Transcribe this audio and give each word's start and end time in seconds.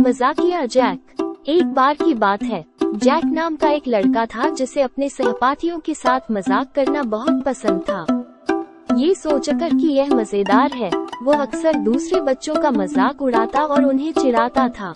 मजाकिया 0.00 0.64
जैक, 0.66 1.00
एक 1.48 1.72
बार 1.74 1.94
की 1.94 2.14
बात 2.14 2.42
है। 2.42 2.64
जैक 2.82 3.24
नाम 3.24 3.56
का 3.56 3.68
एक 3.68 3.88
लड़का 3.88 4.24
था 4.26 4.48
जिसे 4.48 4.82
अपने 4.82 5.08
सहपाठियों 5.08 5.78
के 5.78 5.94
साथ 5.94 6.30
मज़ाक 6.30 6.72
करना 6.74 7.02
बहुत 7.02 7.42
पसंद 7.44 7.80
था। 7.80 8.96
ये 8.98 9.14
सोचकर 9.14 9.74
कि 9.74 9.86
यह 9.86 10.14
मज़ेदार 10.14 10.72
है, 10.72 10.90
वो 11.22 11.32
अक्सर 11.32 11.74
दूसरे 11.74 12.20
बच्चों 12.20 12.54
का 12.54 12.70
मज़ाक 12.70 13.22
उड़ाता 13.22 13.62
और 13.62 13.84
उन्हें 13.84 14.12
चिढ़ाता 14.12 14.68
था। 14.68 14.90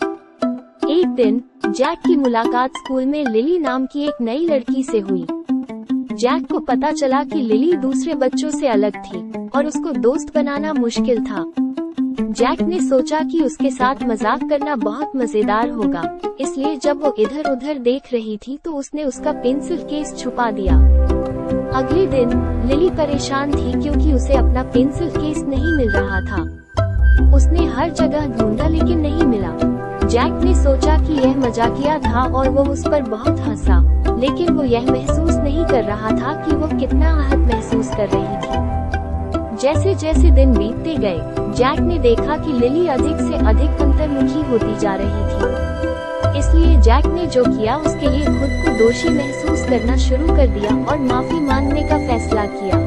एक 0.90 1.09
दिन, 1.09 1.43
जैक 1.67 1.99
की 2.07 2.17
मुलाकात 2.17 2.77
स्कूल 2.77 3.07
में 3.07 3.25
लिली 3.25 3.59
नाम 3.59 3.87
की 3.87 4.05
एक 4.05 4.21
नई 4.21 4.47
लड़की 4.47 4.83
से 4.83 4.99
हुई। 5.01 5.27
जैक 6.13 6.47
को 6.47 6.59
पता 6.61 6.93
चला 6.93 7.23
कि 7.25 7.43
लिली 7.43 7.73
दूसरे 7.77 8.15
बच्चों 8.15 8.51
से 8.51 8.69
अलग 8.69 8.97
थी, 9.05 9.49
और 9.51 9.67
उसको 9.67 9.93
दोस्त 9.93 10.35
बनाना 10.35 10.73
मुश्किल 10.73 11.25
था। 11.25 11.45
जैक 12.15 12.60
ने 12.62 12.78
सोचा 12.81 13.19
कि 13.22 13.40
उसके 13.42 13.71
साथ 13.71 14.03
मज़ाक 14.03 14.40
करना 14.51 14.74
बहुत 14.76 15.12
मज़ेदार 15.17 15.71
होगा, 15.71 16.02
इसलिए 16.41 16.77
जब 16.77 17.02
वो 17.02 17.15
इधर 17.19 17.51
उधर 17.51 17.79
देख 17.80 18.12
रही 18.12 18.37
थी 18.37 18.56
तो 18.65 18.73
उसने 18.73 19.05
उसका 19.05 19.33
पेंसिल 19.33 19.79
केस 19.83 20.15
छुपा 20.19 20.51
दिया। 20.51 20.75
अगले 21.79 22.06
दिन, 22.06 22.30
लिली 22.66 22.91
परेशान 22.91 23.53
थी 23.53 23.73
क्योंकि 23.83 24.12
उसे 24.12 24.34
अपना 24.34 24.62
पेंसिल 24.65 25.11
केस 25.11 25.42
नहीं 25.45 25.77
मिल 25.77 25.91
रहा 25.91 26.20
था। 26.20 26.42
उसने 27.37 27.66
हर 27.69 27.91
जगह 27.92 28.27
ढूंढा 28.37 28.69
लेकिन 28.69 29.01
नहीं 29.01 29.25
मिला। 29.25 29.51
जैक 30.06 30.41
ने 30.45 30.55
सोचा 30.55 30.97
कि 30.98 31.20
यह 31.20 31.37
मजाकिया 31.39 31.98
था 31.98 32.25
और 32.28 32.48
वो 32.48 32.65
उस 32.65 32.87
पर 32.87 33.03
बहुत 33.03 33.41
हंसा, 33.41 33.81
लेकिन 34.17 34.53
वो 34.53 34.65
यह 34.65 34.91
महसूस 34.91 35.34
नहीं 35.34 35.65
कर 35.65 35.84
रहा 35.84 36.11
था 36.12 36.34
कि 36.45 36.56
वो 36.56 36.78
कितना 36.78 37.15
आहत 37.15 37.53
महसूस 37.53 37.91
कर 37.91 38.09
रही 38.09 38.37
थी। 38.39 38.83
जैसे 39.65 39.95
जैसे 39.95 40.31
दिन 40.31 40.53
बीतते 40.53 40.95
गए, 40.95 41.19
जैक 41.55 41.81
ने 41.81 41.99
देखा 41.99 42.37
कि 42.37 42.53
लिली 42.53 42.87
अधिक 42.87 43.17
से 43.17 43.47
अधिक 43.47 43.81
अंतर्मुखी 43.81 44.51
होती 44.51 44.79
जा 44.79 44.95
रही 44.95 45.07
थी। 45.07 46.39
इसलिए 46.39 46.81
जैक 46.81 47.07
ने 47.07 47.27
जो 47.27 47.45
किया, 47.45 47.77
उसके 47.77 48.11
लिए 48.11 48.25
खुद 48.25 48.51
को 48.51 48.79
दोषी 48.79 49.09
महसूस 49.09 49.65
करना 49.71 49.97
शुरू 49.97 50.27
कर 50.27 50.47
दिया 50.47 50.84
और 50.84 50.98
माफ़ी 50.98 51.41
मांगने 51.41 51.83
का 51.83 51.98
फैसला 51.98 52.45
किया। 52.47 52.79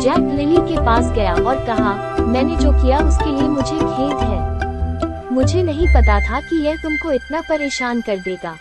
जैक 0.00 0.34
लिली 0.34 0.56
के 0.56 0.84
पास 0.86 1.12
गया 1.12 1.34
और 1.34 1.64
कहा, 1.66 2.16
मैंने 2.20 2.56
जो 2.56 2.72
किया, 2.72 2.98
उसके 2.98 3.30
लिए 3.30 3.48
मुझे 3.48 3.78
खेद 3.78 4.16
है। 4.16 5.32
मुझे 5.32 5.62
नहीं 5.62 5.86
पता 5.86 6.20
था 6.20 6.40
कि 6.40 6.66
यह 6.66 6.76
तुमको 6.76 7.12
इतना 7.12 7.40
परेशान 7.40 8.00
कर 8.00 8.16
देगा। 8.16 8.56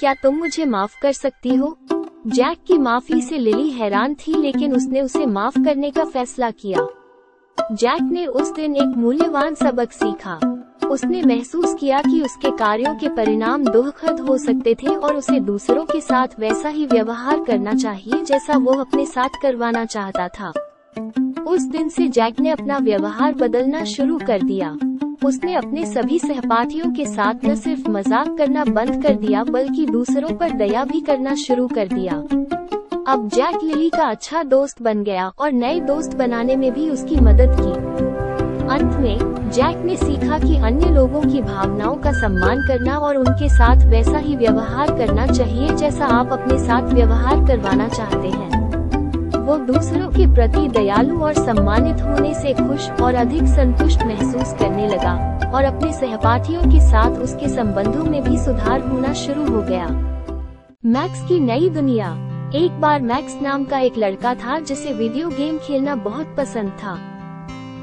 क्या 0.00 0.14
तुम 0.14 0.34
मुझे 0.34 0.64
माफ़ 0.64 1.00
कर 1.02 1.12
सकती 1.12 1.54
हो? 1.54 1.78
जैक 2.26 2.58
की 2.66 2.78
माफ़ी 2.78 3.22
से 3.22 3.38
लिली 3.38 3.70
हैरान 3.70 4.14
थी, 4.14 4.34
लेकिन 4.34 4.74
उसने 4.74 5.00
उसे 5.00 5.26
माफ़ 5.26 5.58
करने 5.58 5.90
का 5.90 6.04
फैसला 6.04 6.50
किया। 6.50 6.86
जैक 7.72 8.02
ने 8.02 8.26
उस 8.26 8.52
दिन 8.52 8.76
एक 8.76 8.96
मूल्यवान 8.96 9.54
सबक 9.54 9.92
सीखा। 9.92 10.40
उसने 10.90 11.22
महसूस 11.22 11.76
किया 11.80 12.02
कि 12.02 12.22
उसके 12.22 12.50
कार्यों 12.50 12.94
के 12.94 13.08
परिणाम 13.08 13.64
दुखद 13.64 14.20
हो 14.20 14.38
सकते 14.38 14.74
थे 14.74 14.86
और 14.86 15.16
उसे 15.16 15.40
दूसरों 15.40 15.84
के 15.84 16.00
साथ 16.00 16.28
वैसा 16.38 16.68
ही 16.68 16.86
व्यवहार 16.86 17.44
करना 17.44 17.74
चाहिए 17.74 18.22
जैसा 18.22 18.56
वो 18.56 18.72
अपने 18.72 19.06
साथ 19.06 19.28
करवाना 19.42 19.84
चाहता 19.84 20.28
था। 20.28 20.52
उस 21.46 21.62
दिन 21.62 21.88
से 21.88 22.08
जैक 22.08 22.40
ने 22.40 22.50
अपना 22.50 22.78
व्यवहार 22.78 23.34
बदलना 23.34 23.84
शुरू 23.84 24.18
कर 24.26 24.42
दिया। 24.42 24.76
उसने 25.24 25.54
अपने 25.54 25.84
सभी 25.86 26.18
सहपाठियों 26.18 26.90
के 26.92 27.04
साथ 27.06 27.44
न 27.44 27.54
सिर्फ़ 27.54 27.88
मज़ाक 27.88 28.36
करना 28.38 28.64
बंद 28.64 29.02
कर 29.02 29.14
दिया, 29.14 29.42
बल्कि 29.44 29.86
दूसरों 29.86 30.36
पर 30.36 30.50
दया 30.50 30.84
भी 30.84 31.00
करना 31.00 31.34
शुरू 31.34 31.66
कर 31.68 31.88
दिया। 31.88 32.14
अब 33.06 33.28
जैक 33.34 33.62
लिली 33.64 33.88
का 33.90 34.04
अच्छा 34.04 34.42
दोस्त 34.42 34.82
बन 34.82 35.02
गया 35.04 35.26
और 35.38 35.52
नए 35.52 35.80
दोस्त 35.80 36.14
बनाने 36.16 36.56
में 36.56 36.72
भी 36.72 36.88
उसकी 36.90 37.16
मदद 37.16 37.56
की। 37.60 37.72
अंत 38.70 38.96
में, 38.96 39.50
जैक 39.50 39.84
ने 39.84 39.96
सीखा 39.96 40.38
कि 40.38 40.56
अन्य 40.56 40.90
लोगों 40.90 41.22
की 41.22 41.42
भावनाओं 41.42 41.96
का 41.96 42.12
सम्मान 42.12 42.66
करना 42.68 42.98
और 42.98 43.16
उनके 43.16 43.48
साथ 43.48 43.86
वैसा 43.86 44.18
ही 44.18 44.36
व्यवहार 44.36 44.96
करना 44.98 45.26
चाहिए 45.26 45.74
जैसा 45.76 46.06
आप 46.18 46.32
अपने 46.32 46.58
साथ 46.58 46.92
व्यवहार 46.92 47.46
करवाना 47.46 47.88
चाहते 47.88 48.28
हैं। 48.28 48.69
वो 49.50 49.56
दूसरों 49.58 50.08
के 50.08 50.26
प्रति 50.34 50.68
दयालु 50.68 51.18
और 51.18 51.34
सम्मानित 51.34 52.02
होने 52.02 52.34
से 52.34 52.52
खुश 52.54 52.88
और 53.02 53.14
अधिक 53.14 53.44
संतुष्ट 53.44 54.02
महसूस 54.02 54.52
करने 54.52 54.86
लगा, 54.88 55.14
और 55.54 55.64
अपने 55.64 55.92
सहपाठियों 55.92 56.62
के 56.62 56.80
साथ 56.80 57.16
उसके 57.18 57.48
संबंधों 57.48 58.04
में 58.04 58.22
भी 58.24 58.38
सुधार 58.38 58.80
होना 58.80 59.12
शुरू 59.12 59.46
हो 59.46 59.62
गया। 59.62 59.86
मैक्स 60.86 61.24
की 61.28 61.40
नई 61.40 61.68
दुनिया। 61.68 62.12
एक 62.54 62.80
बार 62.80 63.02
मैक्स 63.02 63.36
नाम 63.42 63.64
का 63.64 63.78
एक 63.78 63.98
लड़का 63.98 64.34
था 64.34 64.58
जिसे 64.60 64.92
वीडियो 64.92 65.28
गेम 65.28 65.58
खेलना 65.58 65.94
बहुत 65.96 66.34
पसंद 66.38 66.70
था। 66.84 66.94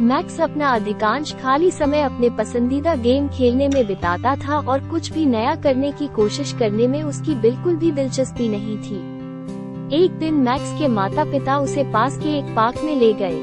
मैक्स 0.02 0.40
अपना 0.42 0.74
अधिकांश 0.74 1.36
खाली 1.36 1.72
समय 1.72 2.02
अपने 2.02 2.30
पसंदीदा 2.30 2.96
गेम 2.96 3.28
खेलने 3.28 3.68
में 3.68 3.88
बिताता 3.88 4.36
था 4.36 4.60
और 4.60 4.88
कुछ 4.90 5.12
भी 5.12 5.26
नया 5.26 5.56
करने 5.56 5.92
की 5.92 6.08
कोशिश 6.08 6.54
करने 6.54 6.88
में 6.88 7.02
उसकी 7.04 7.36
बिल्कुल 7.36 7.76
भी 7.76 7.92
दिलचस्पी 7.92 8.50
नहीं 8.50 8.78
थी। 8.78 9.17
एक 9.94 10.12
दिन 10.12 10.34
मैक्स 10.34 10.72
के 10.80 10.88
माता 10.88 11.24
पिता 11.24 11.58
उसे 11.58 11.84
पास 11.84 12.18
के 12.18 12.30
एक 12.40 12.46
पार्क 12.56 12.80
में 12.84 12.96
ले 12.96 13.12
गए। 13.14 13.36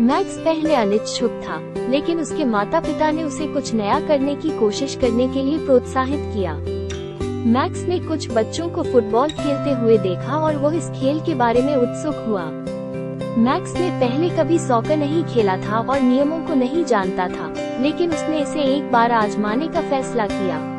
मैक्स 0.00 0.36
पहले 0.36 0.74
अनिच्छुक 0.74 1.30
था, 1.44 1.58
लेकिन 1.90 2.20
उसके 2.20 2.44
माता 2.44 2.80
पिता 2.80 3.10
ने 3.10 3.22
उसे 3.22 3.46
कुछ 3.46 3.72
नया 3.74 3.98
करने 4.00 4.34
की 4.34 4.50
कोशिश 4.58 4.94
करने 4.94 5.28
के 5.28 5.42
लिए 5.42 5.58
प्रोत्साहित 5.58 6.20
किया। 6.34 6.54
मैक्स 7.52 7.82
ने 7.82 7.98
कुछ 7.98 8.30
बच्चों 8.30 8.68
को 8.68 8.82
फुटबॉल 8.82 9.30
खेलते 9.30 9.70
हुए 9.72 9.98
देखा 9.98 10.36
और 10.36 10.56
वो 10.56 10.70
इस 10.70 10.88
खेल 10.90 11.20
के 11.20 11.34
बारे 11.34 11.62
में 11.62 11.74
उत्सुक 11.76 12.24
हुआ। 12.28 12.44
मैक्स 13.38 13.74
ने 13.74 13.90
पहले 14.00 14.30
कभी 14.30 14.58
सॉकर 14.58 14.96
नहीं 14.96 15.22
खेला 15.24 15.56
था 15.56 15.80
और 15.80 16.00
नियमों 16.00 16.40
को 16.46 16.54
नहीं 16.54 16.84
जानता 16.84 17.28
था, 17.28 17.54
लेकिन 17.80 18.12
उसने 18.12 18.40
इसे 18.40 18.74
एक 18.76 18.90
बार 18.92 19.12
आजमाने 19.12 19.68
का 19.68 19.80
फैसला 19.80 20.26
किया। 20.26 20.69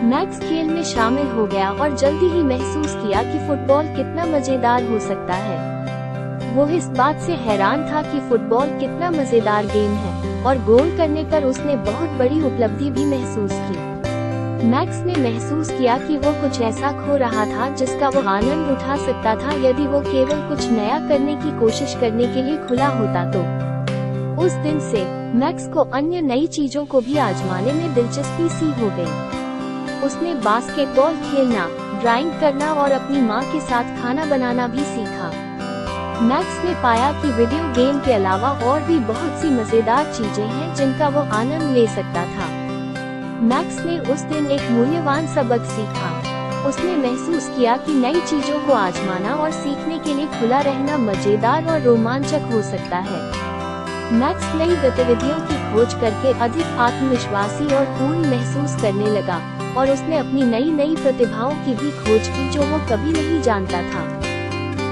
मैक्स 0.00 0.38
खेल 0.40 0.68
में 0.70 0.82
शामिल 0.84 1.26
हो 1.28 1.46
गया 1.46 1.70
और 1.72 1.96
जल्दी 1.96 2.26
ही 2.28 2.42
महसूस 2.42 2.92
किया 2.94 3.22
कि 3.22 3.38
फुटबॉल 3.46 3.86
कितना 3.86 4.24
मज़ेदार 4.26 4.84
हो 4.84 4.98
सकता 4.98 5.34
है। 5.36 6.54
वो 6.54 6.66
इस 6.66 6.86
बात 6.88 7.20
से 7.20 7.34
हैरान 7.36 7.82
था 7.84 8.02
कि 8.02 8.20
फुटबॉल 8.28 8.68
कितना 8.80 9.10
मज़ेदार 9.10 9.66
गेम 9.66 9.94
है, 9.94 10.42
और 10.44 10.58
गोल 10.64 10.96
करने 10.96 11.24
पर 11.24 11.44
उसने 11.44 11.76
बहुत 11.84 12.10
बड़ी 12.18 12.40
उपलब्धि 12.42 12.90
भी 12.90 13.04
महसूस 13.04 13.52
की। 13.52 14.66
मैक्स 14.66 15.02
ने 15.06 15.14
महसूस 15.22 15.70
किया 15.70 15.98
कि 15.98 16.16
वो 16.16 16.32
कुछ 16.42 16.60
ऐसा 16.60 16.92
खो 16.98 17.16
रहा 17.16 17.44
था 17.46 17.68
जिसका 17.76 18.08
वो 18.08 18.20
आनंद 18.20 18.70
उठा 18.70 18.96
सकता 18.96 19.34
था 19.34 19.52
यदि 19.68 19.86
वो 19.86 20.00
केवल 20.00 20.48
कुछ 20.48 20.70
नया 20.70 20.98
करने 21.08 21.34
की 21.36 21.58
कोशिश 21.58 21.96
करने 22.00 22.26
के 22.26 22.42
लिए 22.42 22.56
खुला 22.58 22.86
होता 22.90 23.24
तो। 23.32 23.40
उस 24.44 24.52
दिन 24.62 24.78
से, 24.80 25.04
मैक्स 25.38 25.68
को 25.68 25.80
अन्य 25.92 26.20
नई 26.20 26.46
चीज़ों 26.48 26.84
को 26.86 27.00
भी 27.00 27.16
आजमाने 27.18 27.72
में 27.72 27.94
दिलचस्पी 27.94 28.48
सी 28.48 28.70
हो 28.80 28.90
गई। 28.96 29.37
उसने 30.04 30.34
बास्केटबॉल 30.34 31.14
खेलना 31.22 31.66
ड्राइंग 32.00 32.30
करना 32.40 32.72
और 32.72 32.92
अपनी 32.92 33.20
माँ 33.20 33.42
के 33.42 33.60
साथ 33.60 34.00
खाना 34.02 34.24
बनाना 34.26 34.66
भी 34.68 34.84
सीखा। 34.84 35.30
मैक्स 36.22 36.64
ने 36.64 36.74
पाया 36.82 37.10
कि 37.22 37.28
वीडियो 37.32 37.72
गेम 37.74 37.98
के 37.98 38.12
अलावा 38.12 38.50
और 38.64 38.82
भी 38.82 38.98
बहुत 39.08 39.40
सी 39.40 39.50
मज़ेदार 39.50 40.12
चीज़ें 40.12 40.46
हैं 40.46 40.74
जिनका 40.74 41.08
वो 41.08 41.20
आनंद 41.36 41.76
ले 41.76 41.86
सकता 41.86 42.24
था। 42.26 42.48
मैक्स 43.44 43.78
ने 43.84 43.98
उस 44.12 44.20
दिन 44.22 44.46
एक 44.50 44.70
मूल्यवान 44.70 45.26
सबक 45.34 45.64
सीखा। 45.66 46.10
उसने 46.68 46.96
महसूस 46.96 47.48
किया 47.56 47.76
कि 47.76 47.94
नई 47.94 48.20
चीज़ों 48.20 48.58
को 48.66 48.72
आजमाना 48.72 49.34
और 49.34 49.50
सीखने 49.50 49.98
के 49.98 50.14
लिए 50.14 50.26
खुला 50.40 50.60
रहना 50.60 50.96
मज़ेदार 50.98 51.68
और 51.70 51.80
रोमांचक 51.82 52.48
हो 52.52 52.62
सकता 52.62 52.98
है। 53.10 53.20
मैक्स 54.12 54.54
नई 54.54 54.76
गतिविधियों 54.82 55.38
की 55.40 55.56
खोज 55.72 55.94
करके 55.94 56.38
अधिक 56.40 56.78
आत्मविश्वासी 56.80 57.74
और 57.74 57.84
पूर्ण 57.98 58.30
महसूस 58.30 58.80
करने 58.82 59.10
लगा। 59.10 59.40
और 59.74 59.90
उसने 59.90 60.18
अपनी 60.18 60.42
नई 60.42 60.70
नई 60.72 60.96
प्रतिभाओं 60.96 61.54
की 61.64 61.74
भी 61.74 61.90
खोज 61.92 62.28
की 62.28 62.50
जो 62.50 62.62
वो 62.62 62.78
कभी 62.86 63.12
नहीं 63.12 63.40
जानता 63.42 63.82
था। 63.84 64.02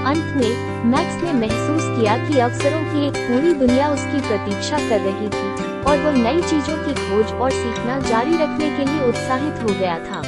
अंत 0.05 0.35
में, 0.35 0.83
मैक्स 0.85 1.23
ने 1.23 1.31
महसूस 1.33 1.83
किया 1.97 2.17
कि 2.27 2.39
अवसरों 2.39 2.81
की 2.83 3.07
एक 3.07 3.17
पूरी 3.21 3.53
दुनिया 3.55 3.89
उसकी 3.89 4.19
प्रतीक्षा 4.19 4.77
कर 4.89 5.01
रही 5.01 5.29
थी, 5.29 5.47
और 5.83 5.97
वो 5.97 6.11
नई 6.13 6.41
चीज़ों 6.41 6.77
की 6.77 6.93
खोज 6.93 7.33
और 7.33 7.51
सीखना 7.51 7.99
जारी 7.99 8.37
रखने 8.37 8.69
के 8.77 8.85
लिए 8.85 9.07
उत्साहित 9.07 9.63
हो 9.63 9.79
गया 9.79 9.97
था। 9.99 10.21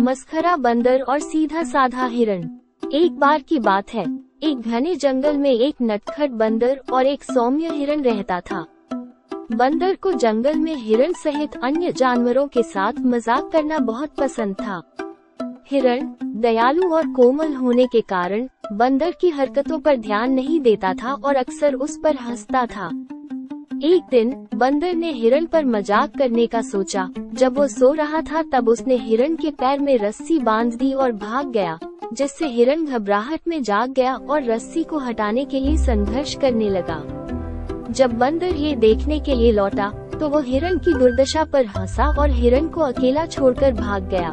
मस्खरा 0.00 0.56
बंदर 0.56 1.00
और 1.00 1.18
सीधा 1.20 1.62
साधा 1.62 2.06
हिरण। 2.06 2.48
एक 2.92 3.18
बार 3.18 3.40
की 3.40 3.58
बात 3.60 3.94
है, 3.94 4.04
एक 4.42 4.60
घने 4.60 4.94
जंगल 4.96 5.36
में 5.36 5.50
एक 5.50 5.74
नटखट 5.82 6.30
बंदर 6.36 6.80
और 6.92 7.06
एक 7.06 7.22
सौम्य 7.24 7.70
हिरण 7.70 8.02
रहता 8.02 8.40
था। 8.40 8.64
बंदर 9.52 9.94
को 9.94 10.12
जंगल 10.12 10.56
में 10.56 10.74
हिरण 10.74 11.12
सहित 11.12 11.56
अन्य 11.56 11.92
जानवरों 11.92 12.46
के 12.48 12.62
साथ 12.62 12.98
मज़ाक 13.06 13.50
करना 13.52 13.78
बहुत 13.78 14.14
पसंद 14.18 14.54
था। 14.56 14.80
हिरण 15.70 16.08
दयालु 16.40 16.88
और 16.88 17.06
कोमल 17.06 17.52
होने 17.54 17.86
के 17.86 18.00
कारण 18.00 18.48
बंदर 18.72 19.10
की 19.20 19.28
हरकतों 19.30 19.78
पर 19.78 19.96
ध्यान 19.96 20.32
नहीं 20.32 20.60
देता 20.60 20.92
था 20.94 21.12
और 21.14 21.36
अक्सर 21.36 21.74
उस 21.76 21.98
पर 22.04 22.16
हंसता 22.16 22.64
था। 22.66 22.86
एक 23.84 24.02
दिन 24.10 24.34
बंदर 24.54 24.94
ने 24.94 25.10
हिरण 25.12 25.46
पर 25.46 25.64
मज़ाक 25.64 26.16
करने 26.18 26.46
का 26.46 26.62
सोचा। 26.62 27.08
जब 27.34 27.58
वो 27.58 27.66
सो 27.68 27.92
रहा 27.92 28.20
था 28.22 28.42
तब 28.52 28.68
उसने 28.68 28.96
हिरण 28.96 29.36
के 29.36 29.50
पैर 29.50 29.78
में 29.78 29.96
रस्सी 29.98 30.38
बाँध 30.38 30.74
दी 30.74 30.92
और 30.92 31.12
भाग 31.12 31.50
गया, 31.52 31.78
जिससे 32.12 32.48
हिरण 32.48 32.84
घबराहट 32.86 33.48
में 33.48 33.62
जाग 33.62 33.92
गया 33.92 34.14
और 34.14 34.44
रस्सी 34.44 34.84
को 34.84 34.98
हटाने 34.98 35.44
के 35.44 35.60
लिए 35.60 35.76
संघर्ष 35.76 36.34
करने 36.34 36.70
लगा। 36.70 37.02
जब 37.92 38.12
बंदर 38.18 38.54
ये 38.56 38.74
देखने 38.76 39.18
के 39.20 39.34
लिए 39.34 39.52
लौटा 39.52 39.88
तो 40.20 40.28
वो 40.28 40.40
हिरण 40.40 40.78
की 40.78 40.92
दुर्दशा 40.94 41.44
पर 41.44 41.66
हंसा 41.66 42.06
और 42.18 42.30
हिरण 42.30 42.66
को 42.66 42.80
अकेला 42.80 43.24
छोड़कर 43.26 43.72
भाग 43.72 44.08
गया। 44.08 44.30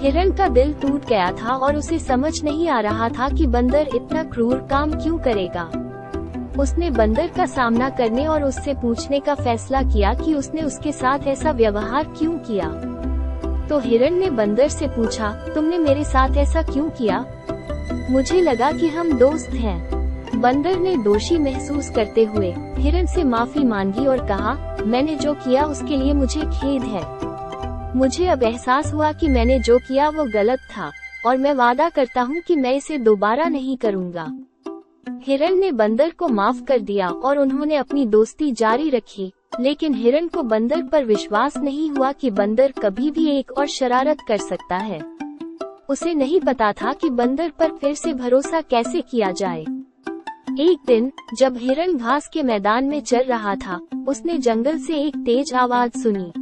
हिरण 0.00 0.30
का 0.30 0.48
दिल 0.48 0.72
टूट 0.72 1.04
गया 1.06 1.30
था 1.32 1.54
और 1.56 1.76
उसे 1.76 1.98
समझ 1.98 2.42
नहीं 2.44 2.68
आ 2.68 2.80
रहा 2.80 3.08
था 3.08 3.28
कि 3.28 3.46
बंदर 3.46 3.88
इतना 3.94 4.22
क्रूर 4.24 4.56
काम 4.70 4.92
क्यों 4.92 5.18
करेगा। 5.18 5.64
उसने 6.62 6.90
बंदर 6.90 7.26
का 7.26 7.46
सामना 7.46 7.90
करने 7.90 8.26
और 8.26 8.44
उससे 8.44 8.74
पूछने 8.74 9.20
का 9.20 9.34
फैसला 9.34 9.82
किया 9.82 10.14
कि 10.14 10.34
उसने 10.34 10.62
उसके 10.62 10.92
साथ 10.92 11.26
ऐसा 11.26 11.50
व्यवहार 11.50 12.04
क्यों 12.18 12.38
किया। 12.38 12.68
तो 13.68 13.78
हिरण 13.78 14.14
ने 14.14 14.30
बंदर 14.30 14.68
से 14.68 14.88
पूछा, 14.88 15.30
तुमने 15.54 15.78
मेरे 15.78 16.04
साथ 16.04 16.36
ऐसा 16.36 16.62
क्यों 16.62 16.88
किया? 16.90 17.24
मुझे 18.10 18.40
लगा 18.40 18.72
कि 18.72 18.88
हम 18.88 19.18
दोस्त 19.18 19.50
हैं। 19.50 19.97
बंदर 20.34 20.78
ने 20.78 20.96
दोषी 20.96 21.38
महसूस 21.38 21.90
करते 21.90 22.24
हुए 22.24 22.54
हिरण 22.76 23.06
से 23.06 23.24
माफ़ी 23.24 23.64
मांगी 23.64 24.06
और 24.06 24.26
कहा, 24.28 24.76
मैंने 24.86 25.16
जो 25.16 25.34
किया 25.34 25.64
उसके 25.64 25.96
लिए 25.96 26.12
मुझे 26.12 26.40
खेद 26.40 26.82
है। 26.82 27.96
मुझे 27.96 28.26
अब 28.26 28.42
एहसास 28.42 28.92
हुआ 28.94 29.12
कि 29.12 29.28
मैंने 29.28 29.58
जो 29.58 29.78
किया 29.78 30.08
वो 30.08 30.24
गलत 30.24 30.58
था, 30.58 30.90
और 31.26 31.36
मैं 31.36 31.54
वादा 31.54 31.88
करता 31.88 32.22
हूँ 32.22 32.40
कि 32.40 32.56
मैं 32.56 32.74
इसे 32.74 32.98
दोबारा 32.98 33.44
नहीं 33.44 33.76
करूँगा। 33.76 34.26
हिरण 35.22 35.54
ने 35.54 35.72
बंदर 35.72 36.10
को 36.10 36.28
माफ़ 36.28 36.62
कर 36.64 36.78
दिया 36.78 37.08
और 37.08 37.38
उन्होंने 37.38 37.76
अपनी 37.76 38.04
दोस्ती 38.06 38.52
जारी 38.52 38.90
रखी, 38.90 39.32
लेकिन 39.60 39.94
हिरण 39.94 40.28
को 40.28 40.42
बंदर 40.42 40.82
पर 40.82 41.04
विश्वास 41.04 41.56
नहीं 41.56 41.90
हुआ 41.90 42.12
कि 42.12 42.30
बंदर 42.30 42.72
कभी 42.72 43.10
भी 43.10 43.28
एक 43.30 43.52
और 43.52 43.66
शरारत 43.66 44.18
कर 44.28 44.36
सकता 44.36 44.76
है। 44.76 45.00
उसे 45.88 46.14
नहीं 46.14 46.40
पता 46.40 46.72
था 46.72 46.92
कि 46.92 47.10
बंदर 47.10 47.52
पर 47.58 47.72
फिर 47.72 47.94
से 47.94 48.12
भरोसा 48.12 48.60
कैसे 48.60 49.00
किया 49.00 49.30
जाए। 49.30 49.64
एक 50.60 50.78
दिन, 50.86 51.10
जब 51.38 51.56
हिरण 51.56 51.92
घास 51.92 52.28
के 52.28 52.42
मैदान 52.42 52.84
में 52.84 53.00
चल 53.00 53.22
रहा 53.22 53.54
था, 53.54 53.78
उसने 54.08 54.38
जंगल 54.38 54.78
से 54.78 54.94
एक 54.94 55.16
तेज 55.16 55.52
आवाज़ 55.54 55.98
सुनी। 55.98 56.32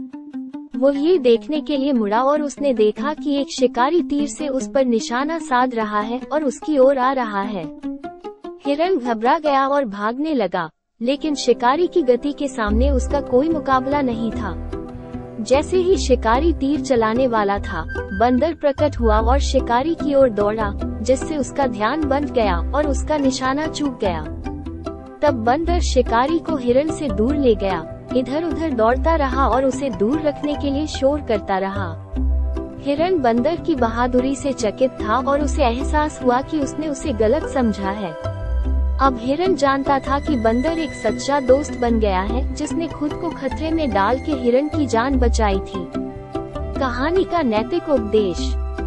वो 0.78 0.90
ये 0.92 1.18
देखने 1.18 1.60
के 1.60 1.76
लिए 1.76 1.92
मुड़ा 1.92 2.22
और 2.22 2.42
उसने 2.42 2.72
देखा 2.74 3.12
कि 3.14 3.34
एक 3.34 3.52
शिकारी 3.52 4.02
तीर 4.02 4.28
से 4.28 4.48
उस 4.48 4.68
पर 4.74 4.84
निशाना 4.84 5.38
साध 5.38 5.74
रहा 5.74 6.00
है 6.00 6.20
और 6.32 6.44
उसकी 6.44 6.78
ओर 6.78 6.98
आ 6.98 7.12
रहा 7.12 7.42
है। 7.42 7.64
हिरण 8.66 8.96
घबरा 8.96 9.38
गया 9.38 9.66
और 9.68 9.84
भागने 9.84 10.34
लगा, 10.34 10.70
लेकिन 11.00 11.34
शिकारी 11.34 11.86
की 11.86 12.02
गति 12.02 12.32
के 12.32 12.48
सामने 12.48 12.90
उसका 12.90 13.20
कोई 13.20 13.48
मुकाबला 13.48 14.02
नहीं 14.02 14.30
था। 14.30 14.54
जैसे 15.46 15.76
ही 15.76 15.96
शिकारी 15.96 16.52
तीर 16.52 16.80
चलाने 16.80 17.26
वाला 17.26 17.58
था, 17.58 17.84
बंदर 18.20 18.54
प्रकट 18.54 18.96
हुआ 19.00 19.18
और 19.20 19.38
शिकारी 19.38 19.94
की 19.94 20.14
ओर 20.14 20.30
दौड़ा, 20.30 20.72
जिससे 21.02 21.36
उसका 21.36 21.66
ध्यान 21.66 22.04
बंद 22.04 22.30
गया 22.30 22.56
और 22.74 22.86
उसका 22.86 23.16
निशाना 23.16 23.66
चूक 23.66 23.98
गया। 24.00 24.22
तब 25.22 25.44
बंदर 25.46 25.80
शिकारी 25.80 26.38
को 26.38 26.56
हिरण 26.56 26.90
से 26.90 27.08
दूर 27.08 27.36
ले 27.36 27.54
गया 27.54 27.84
इधर 28.16 28.44
उधर 28.44 28.70
दौड़ता 28.70 29.14
रहा 29.16 29.48
और 29.48 29.64
उसे 29.64 29.90
दूर 29.90 30.20
रखने 30.20 30.54
के 30.54 30.70
लिए 30.70 30.86
शोर 30.86 31.20
करता 31.20 31.58
रहा। 31.58 31.88
हिरण 32.80 33.18
बंदर 33.18 33.56
की 33.56 33.74
बहादुरी 33.74 34.34
से 34.36 34.52
चकित 34.52 34.90
था 34.90 35.18
और 35.18 35.40
उसे 35.40 35.64
एहसास 35.64 36.20
हुआ 36.22 36.40
कि 36.40 36.60
उसने 36.60 36.88
उसे 36.88 37.12
गलत 37.12 37.48
समझा 37.48 37.90
है। 37.90 38.35
अब 39.00 39.18
हिरन 39.20 39.54
जानता 39.56 39.98
था 39.98 40.18
कि 40.20 40.36
बंदर 40.36 40.78
एक 40.78 40.92
सच्चा 40.92 41.40
दोस्त 41.40 41.76
बन 41.78 41.98
गया 42.00 42.20
है, 42.20 42.54
जिसने 42.54 42.86
खुद 42.88 43.12
को 43.12 43.30
खतरे 43.30 43.70
में 43.70 43.90
डाल 43.90 44.18
के 44.18 44.32
हिरन 44.32 44.68
की 44.68 44.86
जान 44.86 45.18
बचाई 45.18 45.58
थी। 45.58 45.84
कहानी 46.78 47.24
का 47.24 47.42
नैतिक 47.42 47.88
उपदेश 47.88 48.38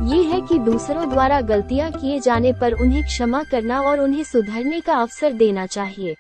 ये 0.04 0.22
है 0.24 0.42
कि 0.42 0.60
दूसरों 0.60 1.10
द्वारा 1.10 1.40
गलतियाँ 1.42 1.92
किए 1.92 2.20
जाने 2.20 2.54
पर 2.54 2.74
उन्हें 2.74 3.04
क्षमा 3.04 3.44
करना 3.44 3.82
और 3.82 4.00
उन्हें 4.00 4.24
सुधरने 4.24 4.80
का 4.80 4.94
अवसर 4.94 5.34
देना 5.34 5.66
चाहिए। 5.66 6.16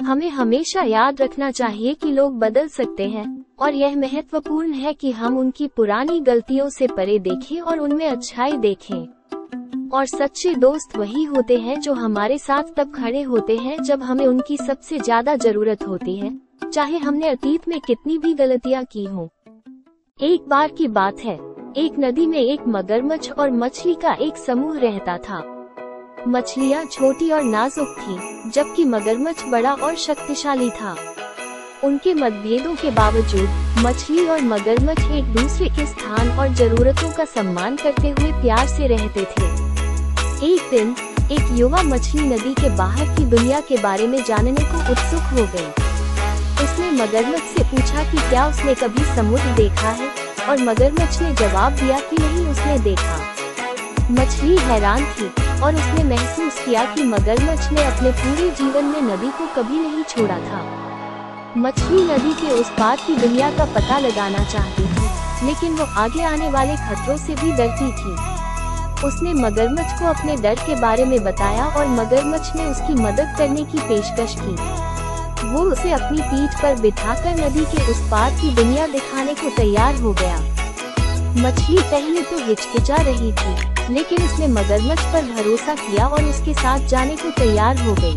हमें 0.00 0.28
हमेशा 0.30 0.82
याद 0.82 1.22
रखना 1.22 1.50
चाहिए 1.50 1.94
कि 1.94 2.12
लोग 2.12 2.38
बदल 2.38 2.68
सकते 2.68 3.08
हैं, 3.08 3.44
और 3.58 3.74
यह 3.74 3.96
महत्वपूर्ण 3.96 4.72
है 4.72 4.92
कि 4.92 5.10
हम 5.10 5.38
उनकी 5.38 5.66
पुरानी 5.66 6.20
गलतियों 6.20 6.68
से 6.68 6.86
परे 6.86 7.18
देखें 7.18 7.60
और 7.60 7.78
उनमें 7.78 8.08
अच्छाई 8.08 8.56
देखें। 8.56 9.06
और 9.94 10.06
सच्चे 10.06 10.54
दोस्त 10.54 10.96
वही 10.96 11.22
होते 11.24 11.56
हैं 11.58 11.78
जो 11.80 11.92
हमारे 11.94 12.38
साथ 12.38 12.72
तब 12.76 12.92
खड़े 12.94 13.22
होते 13.22 13.56
हैं 13.56 13.82
जब 13.82 14.02
हमें 14.02 14.26
उनकी 14.26 14.56
सबसे 14.56 14.98
ज़्यादा 14.98 15.34
ज़रूरत 15.36 15.82
होती 15.82 16.16
है, 16.16 16.32
चाहे 16.72 16.98
हमने 16.98 17.28
अतीत 17.28 17.68
में 17.68 17.78
कितनी 17.80 18.18
भी 18.18 18.32
गलतियाँ 18.34 18.84
की 18.84 19.04
हों। 19.04 19.26
एक 20.20 20.48
बार 20.48 20.70
की 20.70 20.88
बात 20.88 21.20
है, 21.20 21.34
एक 21.76 21.98
नदी 21.98 22.26
में 22.26 22.38
एक 22.38 22.66
मगरमच्छ 22.68 23.30
और 23.30 23.50
मछली 23.50 23.94
का 23.94 24.14
एक 24.20 24.36
समूह 24.36 24.78
रहता 24.78 25.16
था। 25.18 25.42
मछलियाँ 26.28 26.84
छोटी 26.84 27.30
और 27.30 27.42
नाजुक 27.42 27.96
थी, 27.98 28.50
जबकि 28.50 28.84
मगरमच्छ 28.84 29.44
बड़ा 29.44 29.72
और 29.74 29.94
शक्तिशाली 29.96 30.70
था। 30.70 30.96
उनके 31.84 32.14
मतभेदों 32.14 32.74
के 32.74 32.90
बावजूद, 32.90 33.48
मछली 33.78 34.26
और 34.26 34.40
मगरमच्छ 34.42 35.02
एक 35.02 35.32
दूसरे 35.32 35.68
के 35.68 35.86
स्थान 35.86 36.38
और 36.38 36.54
जरूरतों 36.54 37.12
का 37.12 37.24
सम्मान 37.24 37.76
करते 37.76 38.08
हुए 38.10 38.32
प्यार 38.42 38.66
से 38.66 38.86
रहते 38.86 39.24
थे। 39.24 39.53
एक 40.44 40.62
दिन, 40.70 40.88
एक 41.32 41.58
युवा 41.58 41.82
मछली 41.82 42.22
नदी 42.22 42.52
के 42.54 42.68
बाहर 42.68 43.14
की 43.16 43.24
दुनिया 43.24 43.60
के 43.60 43.76
बारे 43.76 44.06
में 44.06 44.24
जानने 44.24 44.64
को 44.64 44.80
उत्सुक 44.92 45.30
हो 45.32 45.44
गई। 45.54 45.68
उसने 46.64 46.90
मगरमच्छ 46.90 47.44
से 47.44 47.64
पूछा 47.64 48.02
कि 48.10 48.28
क्या 48.28 48.46
उसने 48.48 48.74
कभी 48.74 49.04
समुद्र 49.16 49.54
देखा 49.54 49.90
है, 49.90 50.08
और 50.48 50.62
मगरमच्छ 50.62 51.22
ने 51.22 51.32
जवाब 51.34 51.72
दिया 51.72 52.00
कि 52.00 52.16
नहीं 52.16 52.46
उसने 52.46 52.78
देखा। 52.78 53.16
मछली 54.10 54.56
हैरान 54.56 55.04
थी, 55.12 55.30
और 55.62 55.74
उसने 55.74 56.04
महसूस 56.04 56.60
किया 56.64 56.84
कि 56.84 57.04
मगरमच्छ 57.04 57.72
ने 57.72 57.84
अपने 57.84 58.10
पूरे 58.10 58.50
जीवन 58.50 58.84
में 58.84 59.00
नदी 59.02 59.30
को 59.30 59.46
कभी 59.54 59.78
नहीं 59.78 60.04
छोड़ा 60.04 60.38
था। 60.38 60.62
मछली 61.56 62.02
नदी 62.02 62.34
के 62.34 62.52
उस 62.52 62.70
पार 62.70 62.96
की 62.96 63.16
दुनिया 63.16 63.50
का 63.50 63.64
पता 63.64 63.98
लगाना 63.98 64.44
चाहती 64.44 64.82
थी, 64.82 65.46
लेकिन 65.46 65.74
वो 65.74 65.84
आगे 65.96 66.24
आने 66.24 66.50
वाले 66.50 66.76
खतरों 66.76 67.16
से 67.16 67.34
भी 67.34 67.52
डरती 67.52 67.92
थी। 67.92 68.33
उसने 69.04 69.32
मगरमच्छ 69.34 69.90
को 69.92 70.06
अपने 70.06 70.36
डर 70.36 70.54
के 70.56 70.74
बारे 70.80 71.04
में 71.04 71.22
बताया 71.24 71.66
और 71.68 71.86
मगरमच्छ 71.88 72.54
ने 72.56 72.66
उसकी 72.66 72.94
मदद 72.94 73.34
करने 73.38 73.64
की 73.64 73.78
पेशकश 73.80 74.34
की। 74.38 74.54
वो 75.46 75.62
उसे 75.62 75.90
अपनी 75.92 76.22
पीठ 76.22 76.60
पर 76.62 76.80
बिठाकर 76.80 77.36
नदी 77.36 77.64
के 77.66 77.90
उस 77.92 78.00
पार 78.10 78.30
की 78.30 78.54
दुनिया 78.54 78.86
दिखाने 78.86 79.34
को 79.34 79.50
तैयार 79.56 80.00
हो 80.00 80.12
गया। 80.12 80.36
मछली 81.38 81.78
पहले 81.80 82.22
तो 82.22 82.38
हिचकिचा 82.38 82.96
रही 82.96 83.32
थी, 83.32 83.92
लेकिन 83.94 84.22
उसने 84.22 84.48
मगरमच्छ 84.48 85.02
पर 85.02 85.32
भरोसा 85.32 85.74
किया 85.74 86.06
और 86.06 86.24
उसके 86.24 86.54
साथ 86.54 86.86
जाने 86.88 87.16
को 87.16 87.30
तैयार 87.38 87.78
हो 87.78 87.94
गई। 87.94 88.14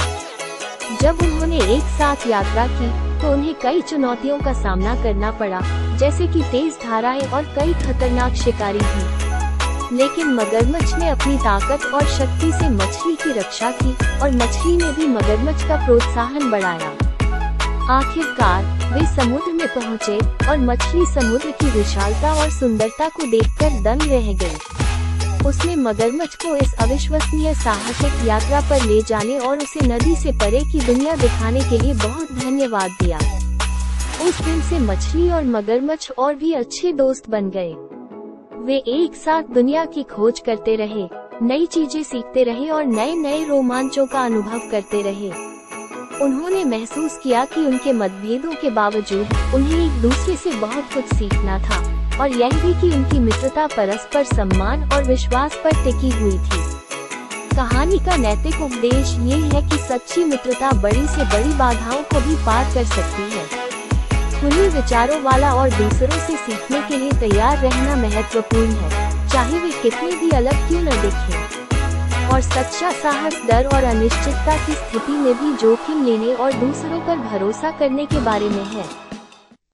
जब 1.01 1.23
उन्होंने 1.23 1.57
एक 1.75 1.83
साथ 1.97 2.27
यात्रा 2.27 2.67
की 2.69 2.89
तो 3.21 3.31
उन्हें 3.33 3.53
कई 3.61 3.81
चुनौतियों 3.81 4.39
का 4.39 4.53
सामना 4.53 4.95
करना 5.03 5.31
पड़ा, 5.31 5.61
जैसे 5.97 6.27
कि 6.27 6.41
तेज 6.51 6.77
धाराएँ 6.83 7.21
और 7.21 7.53
कई 7.55 7.73
खतरनाक 7.75 8.33
शिकारी 8.35 8.79
भी। 8.79 9.16
लेकिन 9.93 10.27
मगरमच्छ 10.27 10.93
ने 10.95 11.09
अपनी 11.09 11.37
ताकत 11.37 11.85
और 11.85 12.05
शक्ति 12.05 12.51
से 12.51 12.69
मछली 12.69 13.15
की 13.15 13.39
रक्षा 13.39 13.71
की 13.71 14.19
और 14.19 14.31
मछली 14.31 14.77
ने 14.77 14.91
भी 14.91 15.07
मगरमच्छ 15.07 15.63
का 15.63 15.85
प्रोत्साहन 15.85 16.51
बढ़ाया। 16.51 16.89
आखिरकार, 17.91 18.65
वे 18.93 19.15
समुद्र 19.15 19.51
में 19.51 19.67
पहुँचे 19.67 20.17
और 20.49 20.57
मछली 20.57 21.05
समुद्र 21.05 21.51
की 21.51 21.69
विशालता 21.69 22.33
और 22.33 22.49
सुंदरता 22.49 23.09
को 23.09 23.31
देखकर 23.31 23.81
दंग 23.81 24.01
रह 24.01 24.33
गई। 24.33 25.47
उसने 25.47 25.75
मगरमच्छ 25.75 26.35
को 26.35 26.55
इस 26.55 26.73
अविश्वसनीय 26.73 27.53
साहसिक 27.55 28.27
यात्रा 28.27 28.61
पर 28.61 28.85
ले 28.85 29.01
जाने 29.01 29.39
और 29.39 29.57
उसे 29.57 29.87
नदी 29.87 30.15
से 30.15 30.31
परे 30.31 30.59
की 30.59 30.79
दुनिया 30.79 31.15
दिखाने 31.15 31.59
के 31.59 31.77
लिए 31.77 31.93
बहुत 31.93 32.31
धन्यवाद 32.31 32.91
दिया। 33.03 33.17
उस 34.27 34.41
दिन 34.41 34.61
से 34.61 34.79
मछली 34.79 35.29
और 35.29 35.43
मगरमच्छ 35.43 36.11
और 36.11 36.35
भी 36.35 36.53
अच्छे 36.53 36.91
दोस्त 36.91 37.29
बन 37.29 37.49
गए। 37.49 37.86
वे 38.67 38.77
एक 38.87 39.15
साथ 39.15 39.43
दुनिया 39.53 39.83
की 39.85 40.01
खोज 40.03 40.39
करते 40.39 40.75
रहे, 40.75 41.07
नई 41.41 41.65
चीज़ें 41.65 42.01
सीखते 42.03 42.43
रहे 42.43 42.69
और 42.69 42.85
नए 42.85 43.13
नए 43.15 43.43
रोमांचों 43.45 44.05
का 44.05 44.23
अनुभव 44.23 44.67
करते 44.71 45.01
रहे। 45.01 45.29
उन्होंने 46.21 46.63
महसूस 46.65 47.17
किया 47.23 47.43
कि 47.45 47.61
उनके 47.61 47.93
मतभेदों 47.93 48.53
के 48.53 48.69
बावजूद 48.69 49.53
उन्हें 49.55 49.77
एक 49.77 50.01
दूसरे 50.01 50.35
से 50.35 50.51
बहुत 50.59 50.93
कुछ 50.93 51.13
सीखना 51.13 51.57
था, 51.59 51.77
और 52.21 52.31
यह 52.31 52.61
भी 52.63 52.73
कि 52.81 52.93
उनकी 52.95 53.19
मित्रता 53.19 53.67
परस्पर 53.67 54.23
सम्मान 54.25 54.83
और 54.91 55.03
विश्वास 55.03 55.55
पर 55.63 55.83
टिकी 55.83 56.09
हुई 56.11 56.37
थी। 56.39 56.61
कहानी 57.55 57.99
का 57.99 58.15
नैतिक 58.17 58.61
उपदेश 58.61 59.15
ये 59.21 59.37
है 59.45 59.61
कि 59.69 59.77
सच्ची 59.85 60.23
मित्रता 60.25 60.71
बड़ी 60.81 61.07
से 61.07 61.29
बड़ी 61.31 61.57
बाधाओं 61.57 62.03
को 62.03 62.19
भी 62.19 62.35
पार 62.45 62.73
कर 62.73 62.83
सकती 62.87 63.31
है। 63.31 63.56
खुले 64.39 64.67
विचारों 64.69 65.21
वाला 65.21 65.53
और 65.53 65.69
दूसरों 65.69 66.17
से 66.17 66.35
सीखने 66.37 66.81
के 66.87 66.97
लिए 66.97 67.11
तैयार 67.19 67.57
रहना 67.57 67.95
महत्वपूर्ण 67.95 68.71
है 68.71 69.29
चाहे 69.29 69.59
वे 69.59 69.71
कितने 69.81 70.11
भी 70.15 70.29
अलग 70.31 70.67
क्यों 70.67 70.81
न 70.81 71.01
दिखें। 71.01 72.27
और 72.27 72.41
सच्चा 72.41 72.91
साहस, 72.91 73.41
डर 73.47 73.65
और 73.65 73.83
अनिश्चितता 73.83 74.57
की 74.65 74.73
स्थिति 74.73 75.11
में 75.11 75.33
भी 75.33 75.55
जोखिम 75.57 76.05
लेने 76.05 76.33
और 76.33 76.53
दूसरों 76.53 76.99
पर 76.99 77.15
भरोसा 77.29 77.71
करने 77.71 78.05
के 78.05 78.19
बारे 78.21 78.49
में 78.49 78.63
है 78.65 79.06